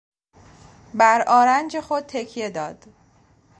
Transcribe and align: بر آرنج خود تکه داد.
بر 0.93 1.23
آرنج 1.27 1.79
خود 1.79 2.03
تکه 2.03 2.49
داد. 2.49 2.83